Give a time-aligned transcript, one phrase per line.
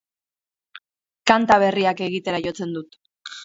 [1.33, 3.03] Kanta berriak egitera jotzen dut.